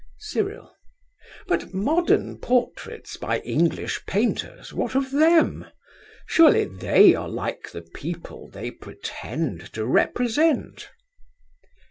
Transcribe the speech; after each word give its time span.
CYRIL. 0.17 0.75
But 1.45 1.75
modern 1.75 2.39
portraits 2.39 3.17
by 3.17 3.37
English 3.41 4.03
painters, 4.07 4.73
what 4.73 4.95
of 4.95 5.11
them? 5.11 5.65
Surely 6.25 6.65
they 6.65 7.13
are 7.13 7.29
like 7.29 7.69
the 7.69 7.83
people 7.83 8.49
they 8.49 8.71
pretend 8.71 9.71
to 9.73 9.85
represent? 9.85 10.89